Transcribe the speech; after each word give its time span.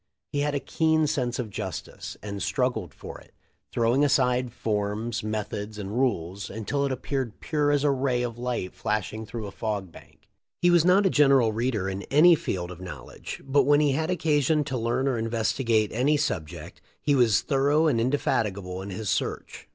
He 0.33 0.39
had 0.39 0.55
a 0.55 0.59
keen 0.59 1.05
sense 1.05 1.37
of 1.37 1.51
justice, 1.51 2.17
and 2.23 2.39
strug 2.39 2.73
gled 2.73 2.91
for 2.91 3.19
it, 3.21 3.35
throwing 3.71 4.03
aside 4.03 4.51
forms, 4.51 5.21
methods, 5.23 5.77
and 5.77 5.91
rules, 5.95 6.49
until 6.49 6.83
it 6.87 6.91
appeared 6.91 7.39
pure 7.39 7.69
as 7.69 7.83
a 7.83 7.91
ray 7.91 8.23
of 8.23 8.39
light 8.39 8.73
flash 8.73 9.13
ing 9.13 9.27
through 9.27 9.45
a 9.45 9.51
fog 9.51 9.91
bank. 9.91 10.27
He 10.59 10.71
was 10.71 10.83
not 10.83 11.05
a 11.05 11.11
general 11.11 11.51
reader 11.53 11.87
in 11.87 12.01
any 12.09 12.33
field 12.33 12.71
of 12.71 12.81
knowledge, 12.81 13.43
but 13.45 13.65
when 13.67 13.79
he 13.79 13.91
had 13.91 14.09
occasion 14.09 14.63
to 14.63 14.75
learn 14.75 15.07
or 15.07 15.19
investigate 15.19 15.91
any 15.93 16.17
subject 16.17 16.81
he 16.99 17.13
was 17.13 17.41
thorough 17.41 17.85
and 17.85 18.01
indefatigable 18.01 18.81
in 18.81 18.89
his 18.89 19.07
search. 19.07 19.67